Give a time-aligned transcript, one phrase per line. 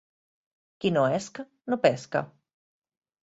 [0.85, 2.21] Qui no esca no pesca.